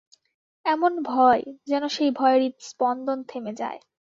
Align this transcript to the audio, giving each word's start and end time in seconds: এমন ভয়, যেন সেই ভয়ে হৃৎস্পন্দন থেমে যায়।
এমন 0.65 0.93
ভয়, 1.03 1.41
যেন 1.67 1.83
সেই 1.87 2.11
ভয়ে 2.11 2.37
হৃৎস্পন্দন 2.39 3.19
থেমে 3.23 3.53
যায়। 3.53 3.79